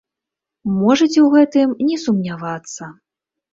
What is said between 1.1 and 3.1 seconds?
ў гэтым не сумнявацца.